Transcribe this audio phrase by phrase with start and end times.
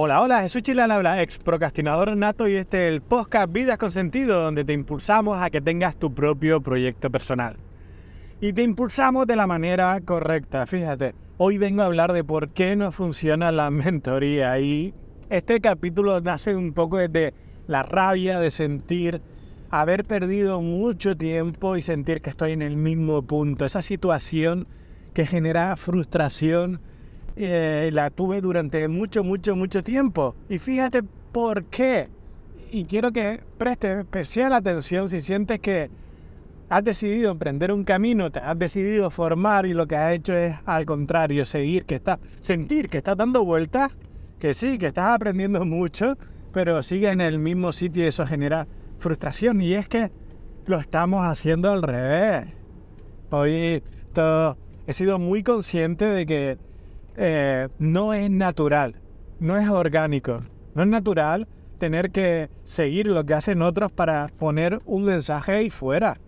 [0.00, 3.90] Hola, hola, Jesús Chilán habla, ex procrastinador nato y este es el podcast Vidas con
[3.90, 7.56] Sentido, donde te impulsamos a que tengas tu propio proyecto personal.
[8.40, 11.16] Y te impulsamos de la manera correcta, fíjate.
[11.36, 14.94] Hoy vengo a hablar de por qué no funciona la mentoría y
[15.30, 17.34] este capítulo nace un poco desde
[17.66, 19.20] la rabia de sentir
[19.68, 23.64] haber perdido mucho tiempo y sentir que estoy en el mismo punto.
[23.64, 24.68] Esa situación
[25.12, 26.82] que genera frustración
[27.40, 30.34] eh, la tuve durante mucho, mucho, mucho tiempo.
[30.48, 32.08] Y fíjate por qué.
[32.72, 35.88] Y quiero que prestes especial atención si sientes que
[36.68, 40.56] has decidido emprender un camino, te has decidido formar y lo que has hecho es
[40.66, 43.92] al contrario, seguir, que está, sentir que estás dando vueltas,
[44.38, 46.18] que sí, que estás aprendiendo mucho,
[46.52, 48.66] pero sigue en el mismo sitio y eso genera
[48.98, 49.62] frustración.
[49.62, 50.10] Y es que
[50.66, 52.48] lo estamos haciendo al revés.
[53.30, 53.82] Hoy
[54.86, 56.58] he sido muy consciente de que
[57.18, 58.94] eh, no es natural,
[59.40, 60.40] no es orgánico,
[60.74, 65.70] no es natural tener que seguir lo que hacen otros para poner un mensaje ahí
[65.70, 66.18] fuera.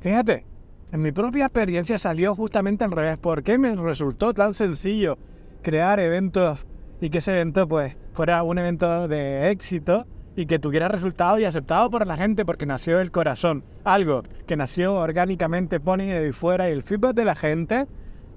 [0.00, 0.46] Fíjate,
[0.90, 3.18] en mi propia experiencia salió justamente al revés.
[3.18, 5.18] ¿Por qué me resultó tan sencillo
[5.62, 6.64] crear eventos
[7.00, 11.44] y que ese evento pues fuera un evento de éxito y que tuviera resultado y
[11.44, 13.64] aceptado por la gente porque nació del corazón?
[13.84, 17.86] Algo que nació orgánicamente, pone de fuera y el feedback de la gente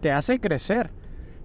[0.01, 0.91] te hace crecer.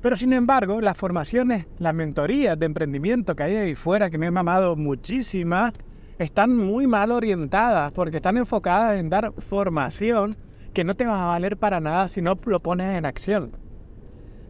[0.04, 4.26] Pero sin embargo, las formaciones, las mentorías de emprendimiento que hay ahí fuera, que me
[4.26, 5.72] he mamado muchísimas,
[6.18, 10.36] están muy mal orientadas porque están enfocadas en dar formación
[10.74, 13.52] que no te va a valer para nada si no lo pones en acción.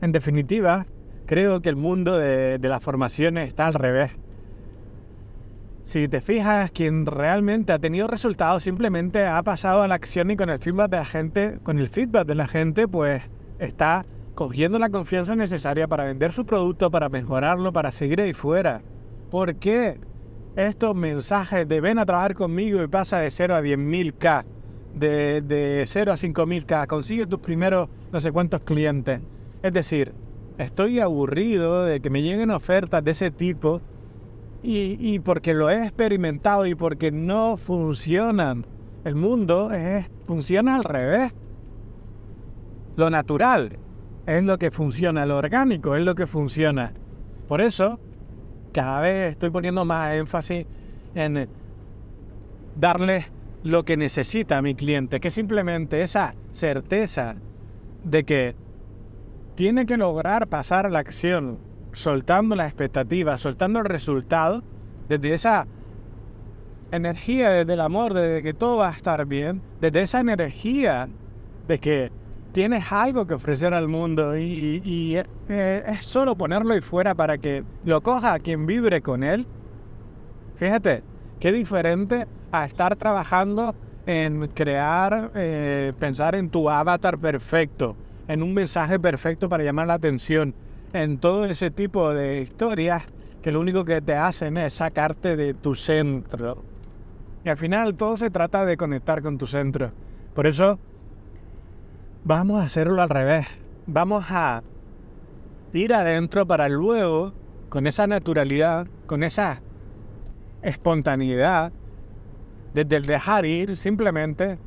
[0.00, 0.86] En definitiva,
[1.24, 4.10] creo que el mundo de, de las formaciones está al revés.
[5.84, 10.36] Si te fijas, quien realmente ha tenido resultados simplemente ha pasado a la acción y
[10.36, 13.22] con el feedback de la gente, con el feedback de la gente, pues
[13.60, 18.82] está cogiendo la confianza necesaria para vender su producto, para mejorarlo, para seguir ahí fuera.
[19.30, 19.98] ¿Por qué
[20.56, 24.44] estos mensajes de ven a trabajar conmigo y pasa de 0 a 10.000K,
[24.94, 29.20] de, de 0 a 5.000K, consigue tus primeros no sé cuántos clientes?
[29.62, 30.12] Es decir,
[30.58, 33.80] estoy aburrido de que me lleguen ofertas de ese tipo
[34.62, 38.66] y, y porque lo he experimentado y porque no funcionan.
[39.04, 41.32] El mundo es, funciona al revés.
[42.96, 43.78] Lo natural
[44.26, 46.92] es lo que funciona, lo orgánico es lo que funciona.
[47.48, 48.00] Por eso,
[48.72, 50.66] cada vez estoy poniendo más énfasis
[51.14, 51.48] en
[52.76, 53.26] darle
[53.62, 57.36] lo que necesita a mi cliente, que simplemente esa certeza
[58.02, 58.54] de que
[59.54, 61.58] tiene que lograr pasar la acción,
[61.92, 64.62] soltando la expectativa, soltando el resultado,
[65.08, 65.66] desde esa
[66.90, 71.08] energía, desde el amor, desde que todo va a estar bien, desde esa energía
[71.68, 72.10] de que
[72.54, 75.16] tienes algo que ofrecer al mundo y,
[75.48, 79.44] eh, es solo ponerlo ahí fuera para que lo coja quien vibre con él.
[80.54, 81.02] Fíjate,
[81.40, 83.74] qué diferente a estar trabajando
[84.06, 87.96] en crear, eh, pensar en tu avatar perfecto,
[88.28, 90.54] en un mensaje perfecto para llamar la atención,
[90.92, 93.02] en todo ese tipo de historias
[93.42, 96.62] que lo único que te hacen es sacarte de tu centro.
[97.44, 99.90] Y al final todo se trata de conectar con tu centro.
[100.34, 100.78] Por eso
[102.24, 103.46] vamos a hacerlo al revés.
[103.86, 104.62] Vamos a
[105.72, 107.34] ir adentro para luego,
[107.68, 109.60] con esa naturalidad, con esa
[110.62, 111.72] espontaneidad,
[112.72, 114.58] desde el dejar ir, simplemente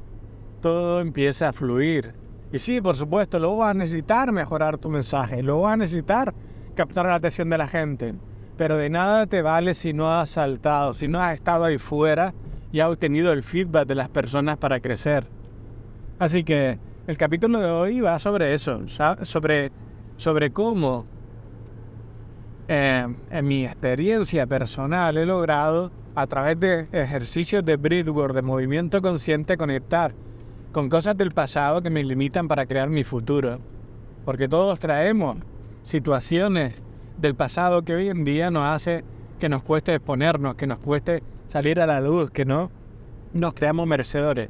[0.61, 2.13] todo empieza a fluir.
[2.51, 6.33] Y sí, por supuesto, luego vas a necesitar mejorar tu mensaje, luego vas a necesitar
[6.75, 8.13] captar la atención de la gente.
[8.55, 12.33] Pero de nada te vale si no has saltado, si no has estado ahí fuera
[12.71, 15.27] y has obtenido el feedback de las personas para crecer.
[16.19, 18.81] Así que el capítulo de hoy va sobre eso,
[19.21, 19.71] sobre,
[20.17, 21.05] sobre cómo
[22.67, 29.01] eh, en mi experiencia personal he logrado a través de ejercicios de breathwork, de movimiento
[29.01, 30.13] consciente, conectar
[30.73, 33.59] con cosas del pasado que me limitan para crear mi futuro.
[34.25, 35.37] Porque todos traemos
[35.83, 36.75] situaciones
[37.17, 39.05] del pasado que hoy en día nos hace
[39.39, 42.69] que nos cueste exponernos, que nos cueste salir a la luz, que no
[43.31, 44.49] nos creamos merecedores.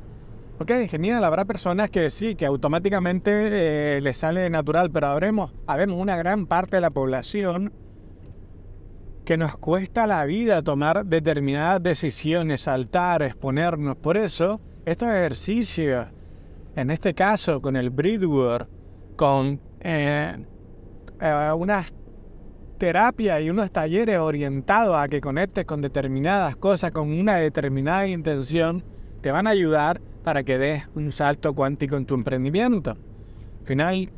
[0.60, 5.98] Ok, genial, habrá personas que sí, que automáticamente eh, les sale natural, pero habremos, habemos
[5.98, 7.72] una gran parte de la población
[9.24, 13.98] que nos cuesta la vida tomar determinadas decisiones, saltar, exponernos.
[13.98, 16.08] Por eso, estos ejercicios,
[16.76, 18.68] en este caso con el breathwork,
[19.16, 20.44] con eh,
[21.22, 21.94] eh, unas
[22.80, 28.84] terapias y unos talleres orientados a que conectes con determinadas cosas, con una determinada intención,
[29.28, 32.92] te van a ayudar para que des un salto cuántico en tu emprendimiento.
[32.92, 34.10] Al final,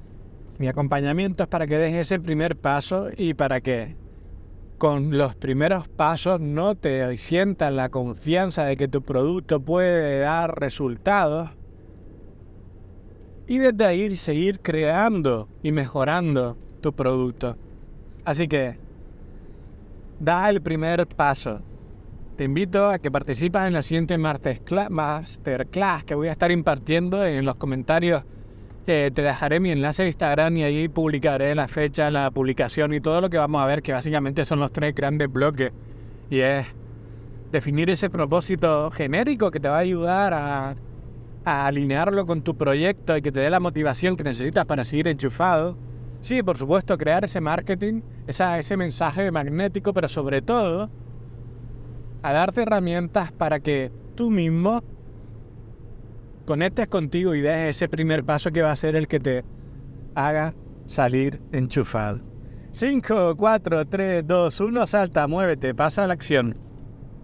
[0.59, 3.95] mi acompañamiento es para que des ese primer paso y para que
[4.77, 10.59] con los primeros pasos no te sientas la confianza de que tu producto puede dar
[10.59, 11.49] resultados.
[13.47, 17.57] Y desde ahí seguir creando y mejorando tu producto.
[18.25, 18.77] Así que,
[20.19, 21.61] da el primer paso.
[22.39, 27.43] Te invito a que participes en la siguiente masterclass que voy a estar impartiendo en
[27.43, 28.23] los comentarios
[28.85, 33.19] te dejaré mi enlace de Instagram y ahí publicaré la fecha, la publicación y todo
[33.19, 35.73] lo que vamos a ver, que básicamente son los tres grandes bloques.
[36.29, 36.65] Y es
[37.51, 40.75] definir ese propósito genérico que te va a ayudar a,
[41.43, 45.09] a alinearlo con tu proyecto y que te dé la motivación que necesitas para seguir
[45.09, 45.77] enchufado.
[46.21, 50.89] Sí, por supuesto, crear ese marketing, esa, ese mensaje magnético, pero sobre todo
[52.21, 54.83] a darte herramientas para que tú mismo
[56.45, 59.43] conectes contigo y des ese primer paso que va a ser el que te
[60.15, 60.53] haga
[60.85, 62.21] salir enchufado.
[62.71, 66.57] 5, 4, 3, 2, 1, salta, muévete, pasa a la acción.